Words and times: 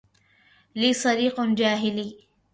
لي 0.75 0.93
صديق 0.93 1.41
جاهلي 1.41 2.27